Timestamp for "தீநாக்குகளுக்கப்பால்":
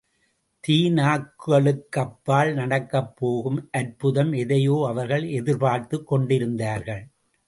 0.63-2.53